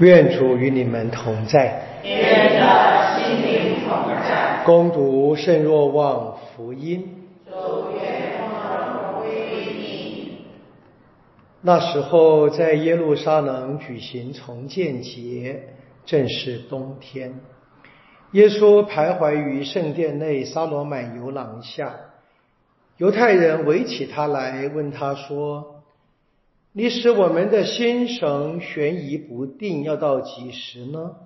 [0.00, 2.00] 愿主与你们同在。
[2.04, 4.62] 愿的心灵同在。
[4.64, 7.26] 攻读圣若望福音。
[7.44, 7.52] 主
[8.00, 8.48] 愿光
[8.86, 10.38] 荣归于你。
[11.62, 15.64] 那时候，在耶路撒冷举行重建节，
[16.06, 17.40] 正是冬天。
[18.32, 21.96] 耶稣徘徊于圣殿内沙罗满游廊下，
[22.98, 25.77] 犹太人围起他来，问他说。
[26.78, 31.16] 你使我们的心神悬疑不定，要到几时呢？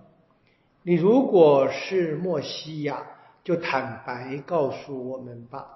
[0.82, 3.02] 你如果是莫西亚，
[3.44, 5.66] 就坦白告诉我们吧。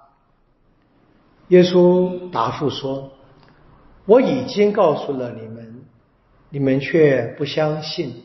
[1.49, 3.11] 耶稣答复说
[4.07, 5.85] ：“我已经告诉了你们，
[6.49, 8.23] 你们却不相信。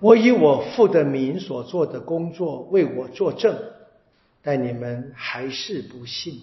[0.00, 3.56] 我以我父的名所做的工作为我作证，
[4.42, 6.42] 但你们还是不信。”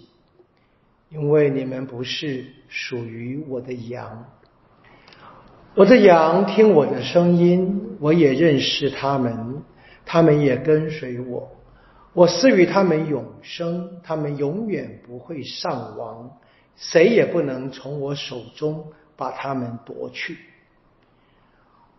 [1.08, 4.26] 因为你们不是属于我的羊，
[5.74, 9.62] 我的羊听我的声音，我也认识他们，
[10.04, 11.48] 他们也跟随我。
[12.12, 16.38] 我赐予他们永生，他们永远不会丧亡，
[16.74, 18.86] 谁也不能从我手中
[19.16, 20.38] 把他们夺去。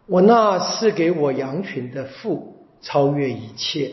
[0.06, 3.92] 我那赐给我羊群的父超越一切，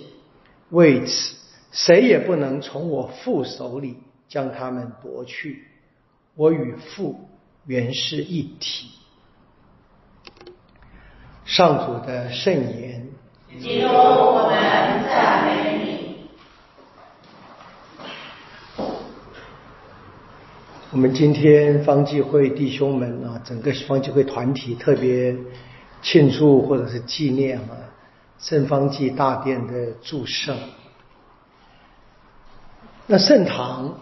[0.70, 1.36] 为此
[1.70, 3.98] 谁也不能从我父手里。
[4.28, 5.64] 将他们夺去，
[6.34, 7.28] 我与父
[7.66, 8.90] 原是一体。
[11.44, 13.06] 上主的圣言。
[13.52, 16.16] 我们赞美你。
[20.90, 25.36] 我们今天方济会弟兄们啊，整个方济会团体特别
[26.02, 27.76] 庆祝或者是纪念啊
[28.38, 30.56] 圣方济大殿的祝圣。
[33.06, 33.98] 那圣堂。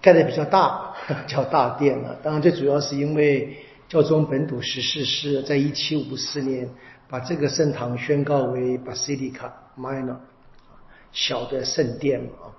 [0.00, 0.94] 盖的比较大，
[1.26, 2.16] 叫大殿了。
[2.22, 3.56] 当然，最主要是因为
[3.88, 6.68] 教宗本笃十四世在一七五四年
[7.08, 10.16] 把这个圣堂宣告为 Basilica Minor，
[11.12, 12.52] 小的圣殿嘛。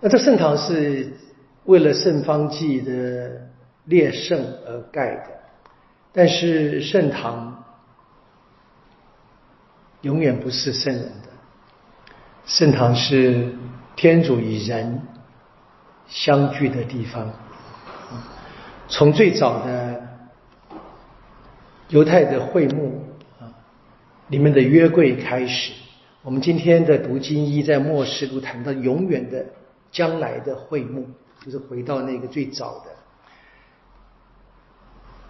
[0.00, 1.12] 那这圣堂是
[1.64, 3.48] 为了圣方济的
[3.84, 5.26] 列圣而盖的，
[6.12, 7.64] 但是圣堂
[10.02, 11.28] 永远不是圣人的，
[12.46, 13.54] 圣堂是
[13.96, 15.02] 天主与人。
[16.06, 17.32] 相聚的地方，
[18.88, 20.02] 从最早的
[21.88, 23.04] 犹太的会幕
[23.40, 23.48] 啊，
[24.28, 25.72] 里面的约柜开始，
[26.22, 29.44] 我们今天的读经一在末世都谈到永远的
[29.90, 31.08] 将来的会幕，
[31.44, 32.90] 就是回到那个最早的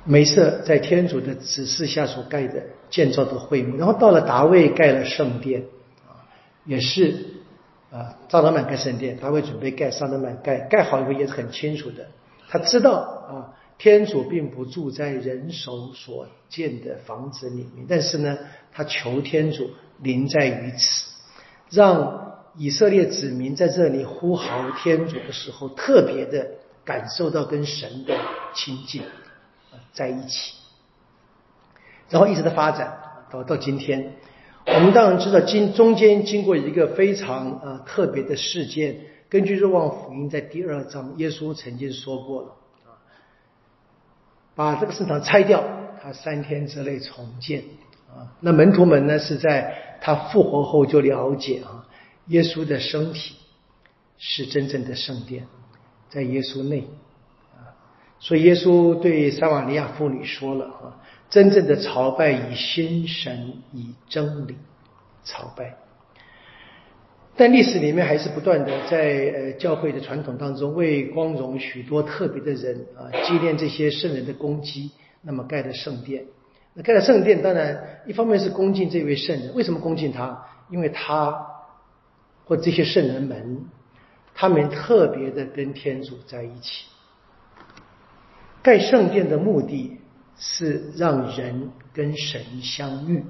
[0.04, 5.62] 梅瑟在天主的指示下所盖的建造的会幕，然后到了达卫盖了圣殿
[6.06, 6.26] 啊，
[6.66, 7.33] 也是。
[7.94, 12.08] 啊，萨德曼盖圣殿，他会准备盖萨德满盖，盖好以后也是很清楚的。
[12.48, 18.36] 他知道啊，天主并不住在人手所建的房子里面，但是呢，
[18.72, 21.12] 他求天主临在于此，
[21.70, 26.48] 让以色列子民在这里呼号天主的时候，特别的
[26.84, 28.18] 感受到跟神的
[28.56, 29.04] 亲近
[29.92, 30.54] 在一起，
[32.10, 32.98] 然后一直的发展
[33.30, 34.14] 到到今天。
[34.66, 38.96] 我们当然知道，经中间经过一个非常呃特别的事件。
[39.28, 42.48] 根据《若望福音》在第二章，耶稣曾经说过了
[42.84, 42.96] 啊，
[44.54, 45.62] 把这个圣堂拆掉，
[46.02, 47.62] 他三天之内重建
[48.08, 48.32] 啊。
[48.40, 51.86] 那门徒们呢，是在他复活后就了解啊，
[52.28, 53.36] 耶稣的身体
[54.16, 55.46] 是真正的圣殿，
[56.08, 56.88] 在耶稣内
[57.54, 57.74] 啊。
[58.18, 61.02] 所以耶稣对撒玛利亚妇女说了啊。
[61.34, 64.54] 真正的朝拜以心神以真理
[65.24, 65.74] 朝拜，
[67.34, 76.24] 但历史里面还是不断的在呃教会的传统当中为光荣许多特别的人啊纪念这些圣人的功绩，那么盖的圣殿。
[76.72, 80.46] 那盖了圣殿，当然一方面是恭敬这位圣人，为什么恭敬他？
[80.70, 81.46] 因为他
[82.44, 83.64] 或这些圣人们，
[84.36, 86.84] 他们特别的跟天主在一起。
[88.62, 89.98] 盖圣殿的目的。
[90.38, 93.24] 是让人跟神相遇。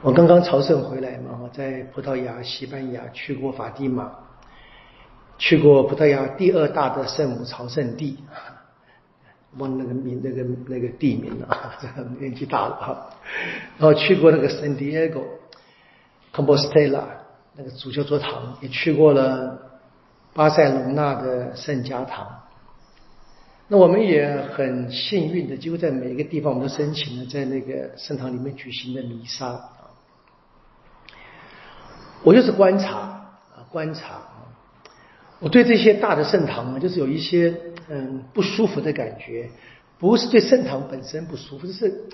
[0.00, 4.10] 我刚刚朝圣回来嘛，我在葡萄牙、西班牙去过法蒂玛，
[5.38, 8.16] 去过葡萄牙第二大的圣母朝圣地，
[9.58, 11.72] 忘那个名、那个那个地名了，
[12.20, 13.10] 年纪大了哈。
[13.76, 15.20] 然后去过那个圣地亚哥、
[16.32, 17.04] 康波斯特拉
[17.56, 19.58] 那个主教座堂，也去过了
[20.32, 22.42] 巴塞隆纳的圣家堂。
[23.70, 29.90] 那我们也很幸运的，几乎在每一个地方，我们都申请了在那个圣堂里面举行的弥撒啊。
[32.24, 34.22] 我就是观察啊，观察。
[35.38, 37.54] 我对这些大的圣堂啊，就是有一些
[37.88, 39.50] 嗯不舒服的感觉。
[39.98, 42.04] 不是对圣堂本身不舒服，就是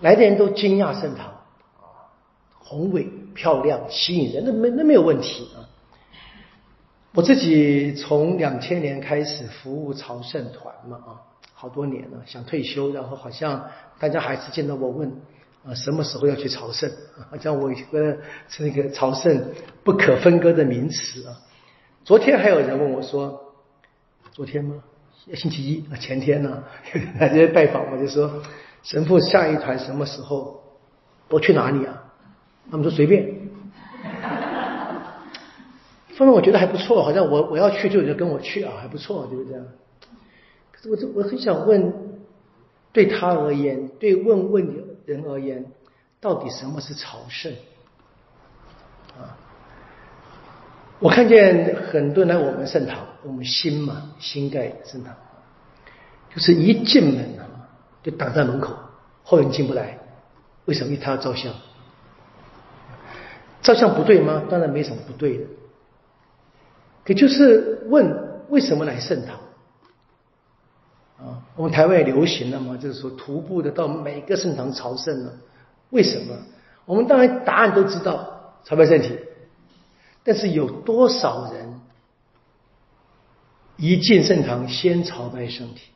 [0.00, 1.26] 来的人都惊讶圣堂
[1.76, 2.10] 啊，
[2.58, 5.68] 宏伟漂亮吸引人，那没那没有问题啊。
[7.14, 11.10] 我自己从两千年开始服务朝圣团嘛啊，
[11.54, 13.66] 好多年了，想退休，然后好像
[13.98, 15.10] 大家还是见到我问
[15.64, 16.88] 啊什么时候要去朝圣，
[17.30, 18.18] 好像我一个
[18.48, 19.52] 是那个朝圣
[19.82, 21.34] 不可分割的名词啊。
[22.04, 23.54] 昨天还有人问我说，
[24.32, 24.76] 昨天吗？
[25.34, 26.62] 星期一啊，前天呢，
[27.18, 28.42] 来这边拜访，我就说
[28.82, 30.62] 神父下一团什么时候？
[31.30, 32.04] 我去哪里啊？
[32.70, 33.47] 他们说随便。
[36.18, 39.64] 方面我觉得还不错，好像我我要去就就跟我去啊，还不错，就是这样。
[40.72, 41.92] 可是我就我很想问，
[42.92, 45.64] 对他而言，对问问人而言，
[46.20, 47.52] 到底什么是朝圣？
[49.16, 49.38] 啊？
[50.98, 55.14] 我看见很多人来我们圣堂，我们新嘛新盖圣堂，
[56.34, 57.46] 就是一进门啊
[58.02, 58.74] 就挡在门口，
[59.22, 59.98] 后人进不来。
[60.64, 60.92] 为什么？
[60.92, 61.54] 因为他要照相。
[63.62, 64.42] 照相不对吗？
[64.50, 65.44] 当然没什么不对的。
[67.08, 69.34] 也就是问为什么来圣堂？
[71.18, 75.32] 啊，我们台湾也流行了嘛，就是说徒步的到每个圣堂朝圣了。
[75.90, 76.36] 为什么？
[76.84, 79.18] 我们当然答案都知道，朝拜圣体。
[80.22, 81.80] 但是有多少人
[83.76, 85.90] 一进圣堂先朝拜圣体？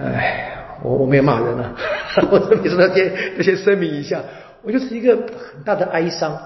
[0.00, 1.74] 哎，我我没有骂人啊，
[2.30, 4.22] 我这里说要先先声明一下，
[4.62, 6.40] 我就是一个很大的哀伤。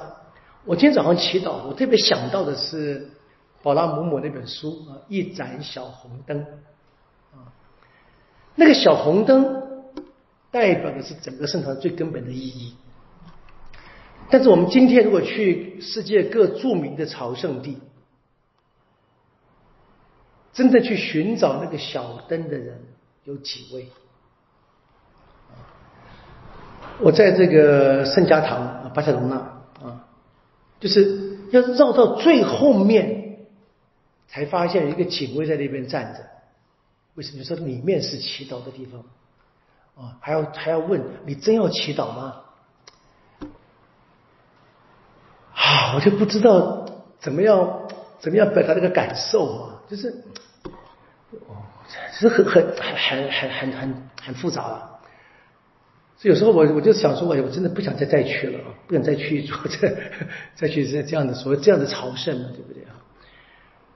[0.68, 3.08] 我今天早上祈祷，我特别想到的是
[3.62, 6.40] 宝拉姆姆那本书啊，《一盏小红灯》
[7.32, 7.48] 啊，
[8.54, 9.62] 那个小红灯
[10.50, 12.76] 代表的是整个圣堂最根本的意义。
[14.28, 17.78] 但是我们今天如果去世界各著名的朝圣地，
[20.52, 22.78] 真的去寻找那个小灯的人
[23.24, 23.88] 有几位？
[27.00, 29.57] 我在这个圣家堂啊巴塞隆纳啊，
[30.80, 33.38] 就是要绕到最后面，
[34.28, 36.20] 才发现一个警卫在那边站着。
[37.14, 39.02] 为什么说里面是祈祷的地方？
[39.96, 42.42] 啊，还要还要问你真要祈祷吗？
[45.54, 46.86] 啊，我就不知道
[47.18, 47.88] 怎么样
[48.20, 50.22] 怎么样表达那个感受啊，就是，
[51.48, 51.56] 哦，
[52.12, 54.97] 是很很很很很很很复杂了。
[56.18, 59.96] 所以有时候我我就想说，我我真的不想再再去了，不想再去做这
[60.54, 62.92] 再去这这样的所谓这样的朝圣了，对不对啊？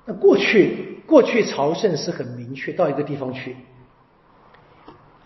[0.06, 3.56] 那过去过去朝圣是很明确，到一个地方去。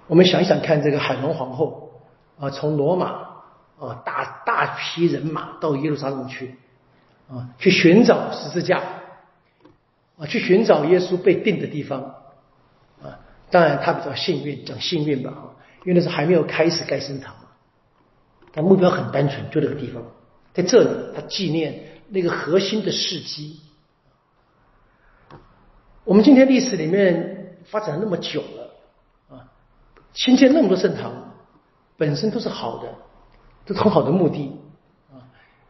[0.08, 1.92] 我们想想看，这个海伦皇后
[2.38, 3.36] 啊，从罗马。
[3.78, 6.54] 啊，大大批人马到耶路撒冷去，
[7.28, 8.80] 啊，去寻找十字架，
[10.16, 12.00] 啊，去寻找耶稣被钉的地方，
[13.02, 13.20] 啊，
[13.50, 15.44] 当然他比较幸运，讲幸运吧，啊，
[15.86, 17.48] 因为那是还没有开始盖圣堂嘛，
[18.52, 20.02] 他目标很单纯，就这个地方，
[20.52, 23.60] 在这里，他纪念那个核心的事迹。
[26.04, 28.74] 我们今天历史里面发展了那么久了，
[29.30, 29.48] 啊，
[30.12, 31.32] 新建那么多圣堂，
[31.96, 32.92] 本身都是好的。
[33.68, 34.52] 都是很好的目的
[35.10, 35.18] 啊！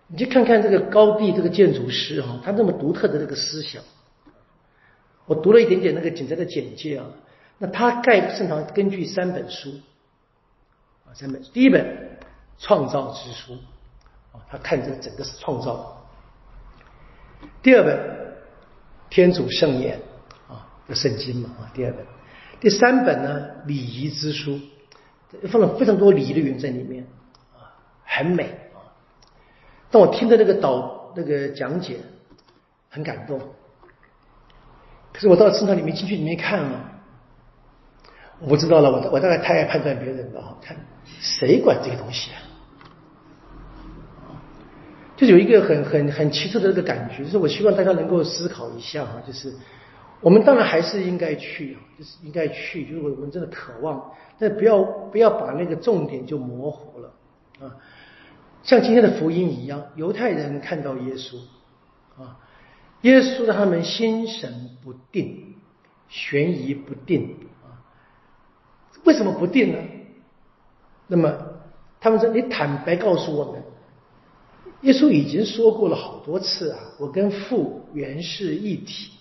[0.07, 3.83] 你去看看这个高地这个建筑师啊，他那么独特的这个思想。
[5.25, 7.07] 我读了一点点那个简单的简介啊，
[7.57, 9.71] 那他盖圣堂根据三本书
[11.07, 11.43] 啊，三本。
[11.53, 11.85] 第一本
[12.59, 13.55] 《创造之书》
[14.33, 16.07] 啊，他看这整个是创造。
[17.63, 17.97] 第二本
[19.09, 19.99] 《天主圣言》
[20.53, 22.05] 啊，这圣经嘛啊，第二本。
[22.61, 24.59] 第三本呢，《礼仪之书》，
[25.49, 27.05] 放了非常多礼仪的元素在里面。
[27.55, 27.73] 啊
[28.09, 28.81] 很美啊！
[29.91, 31.99] 但我听的那个导那个讲解
[32.89, 33.39] 很感动，
[35.13, 36.96] 可是我到圣堂里面进去里面看啊，
[38.41, 40.77] 我知道了，我我大概太爱判断别人了，看
[41.21, 42.43] 谁管这个东西啊？
[45.17, 49.55] 就有一个很很很奇特的这个感觉，就是我希望大家能够思考一下哈，就是
[50.21, 57.13] 我们当然还是应该去，就是应该去，就是我们真的渴望，但不要不要把那个重点就模糊了
[57.61, 57.77] 啊。
[58.63, 61.39] 像今天的福音一样，犹太人看到耶稣
[62.21, 62.37] 啊，
[63.01, 65.55] 耶稣让他们心神不定，
[66.09, 67.37] 悬疑不定。
[69.07, 69.79] 为什么不定呢？
[71.07, 71.33] 那么
[72.01, 73.63] 他们说：“你坦白告诉我们，
[74.83, 79.13] 耶稣已经说过了好多次啊，我跟父原是一体。”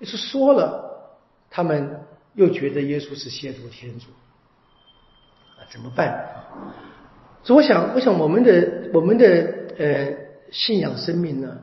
[0.00, 1.18] 耶稣说了，
[1.50, 2.00] 他们
[2.34, 4.06] 又觉得耶稣是亵渎天主
[5.58, 6.24] 啊，怎么办？
[7.42, 9.26] 所以我想，我想我们的我们的
[9.78, 10.16] 呃
[10.50, 11.58] 信仰生命呢，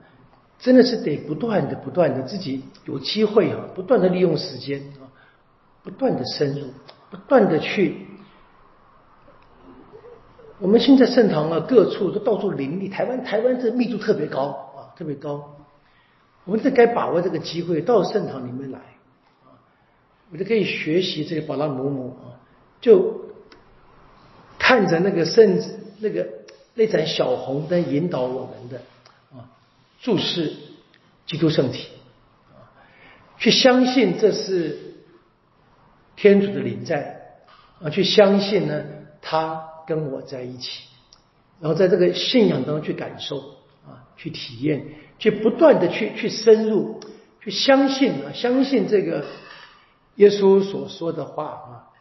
[0.60, 5.08] 真的是得不断的、不断的自己有机会啊，不断的利用时间啊，
[5.84, 6.68] 不断的深入，
[7.14, 8.08] 不断的去。
[10.58, 15.56] 我们现在圣堂啊，各处都到处林立，台湾台湾这密度特别高啊，特别高。
[16.46, 18.80] 我们这该把握这个机会到圣堂里面来
[19.44, 19.62] 啊，
[20.32, 22.42] 我就可以学习这个宝拉姆姆啊，
[22.82, 23.22] 就
[24.58, 25.62] 看着那个圣
[26.00, 26.28] 那个
[26.74, 28.82] 那盏小红灯引导我们的
[29.32, 29.46] 啊，
[30.02, 30.52] 注视
[31.28, 31.90] 基督圣体
[32.50, 32.74] 啊，
[33.38, 34.93] 去相信这是
[36.16, 37.38] 天主的临在
[37.82, 38.84] 啊，去相信呢
[39.22, 39.70] 他。
[39.86, 40.86] 跟我在一起，
[41.60, 43.38] 然后在这个信仰当中去感受
[43.86, 44.86] 啊，去体验，
[45.20, 47.02] 去不断的去去深入，
[47.42, 49.26] 去相信啊，相信这个
[50.16, 51.92] 耶稣所说的话啊，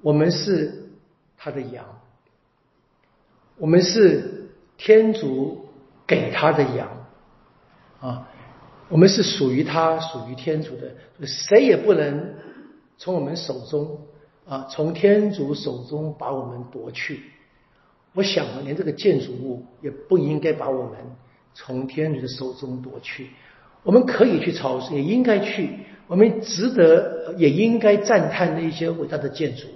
[0.00, 0.92] 我们是
[1.36, 1.84] 他的羊，
[3.58, 4.48] 我们是
[4.78, 5.68] 天主
[6.06, 6.88] 给他的羊
[8.00, 8.28] 啊，
[8.88, 10.94] 我们是属于他，属于天主的，
[11.26, 12.34] 谁也不能
[12.98, 13.98] 从我们手中。
[14.46, 17.22] 啊，从天主手中把我们夺去，
[18.12, 20.98] 我想连这个建筑物也不应该把我们
[21.54, 23.30] 从天主的手中夺去。
[23.84, 25.70] 我们可以去朝圣，也应该去，
[26.06, 29.66] 我们值得，也应该赞叹那些伟大的建筑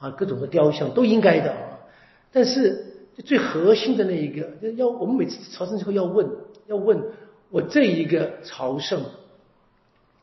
[0.00, 1.54] 啊，各种的雕像都应该的。
[2.32, 6.28] 但是最核心的那一个，要我们每次朝圣之后要问，
[6.66, 7.00] 要问
[7.50, 9.04] 我这一个朝圣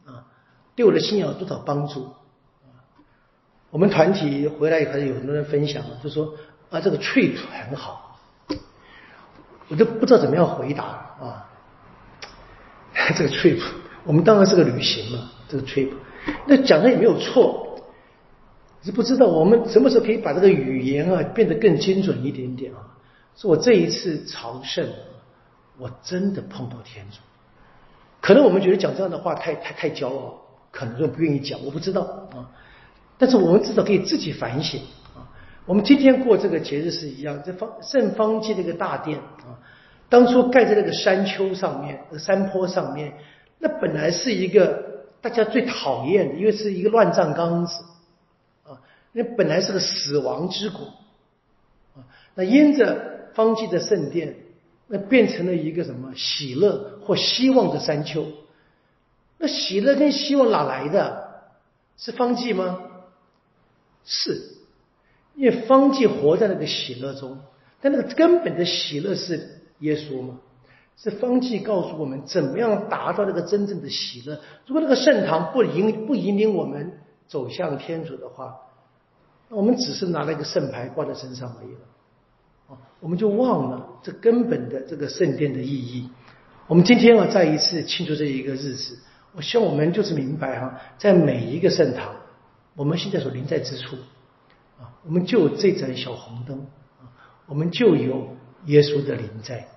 [0.05, 0.27] 啊，
[0.75, 2.07] 对我的信仰有多少帮助？
[3.73, 6.35] 我们团体回来以后，有很多人分享，就说
[6.69, 7.33] 啊，这个 trip
[7.67, 8.19] 很好，
[9.67, 11.49] 我都不知道怎么样回答啊。
[13.17, 13.59] 这个 trip，
[14.03, 15.89] 我们当然是个旅行嘛，这个 trip，
[16.45, 17.81] 那讲的也没有错，
[18.83, 22.77] 是不知道我们什么时候可以把这个语言啊变得更精准一点点啊。
[23.35, 24.87] 说我这一次朝圣，
[25.79, 27.17] 我真的碰到天主，
[28.21, 32.53] 可能我们觉得讲这样的话太太太骄傲，可能就不愿意讲，我不知道啊。
[33.23, 34.81] 但是我们至少可以自己反省
[35.15, 35.23] 啊！
[35.65, 39.63] 我们今天过这个节日是一样，这方圣方济这个大殿啊，
[40.09, 43.13] 当初盖在那个山丘上面、山坡上面，
[43.59, 47.81] 那本来是一个大家最讨厌的，因为是一个乱葬岗子
[48.65, 50.83] 啊，那本来是个死亡之谷
[51.95, 52.03] 啊，
[52.35, 54.35] 那因着方济的圣殿，
[54.87, 58.25] 那变成了一个什么喜乐或希望的山丘？
[59.37, 61.23] 那喜乐跟希望哪来的？
[61.95, 62.79] 是方济吗？
[64.05, 64.41] 是，
[65.35, 67.37] 因为方济活在那个喜乐中，
[67.81, 70.39] 但那个根本的喜乐是耶稣嘛？
[70.95, 74.39] 是方济告诉我们怎么样达到那个真正的喜乐。
[74.67, 78.55] 如果那个圣堂不引不引领我们走向天主的话，
[79.49, 81.79] 那我们只是拿了一个圣牌挂在身上而已了，
[82.69, 86.09] 啊，我们就忘了这根本的这个圣殿的意义。
[86.67, 88.99] 我们今天啊，再一次庆祝这一个日子，
[89.35, 92.13] 我希望我们就是明白哈，在每一个圣堂。
[92.75, 93.97] 我们现在所临在之处，
[94.79, 96.59] 啊，我们就这盏小红灯，
[96.99, 97.11] 啊，
[97.45, 99.67] 我们就有耶稣的灵在。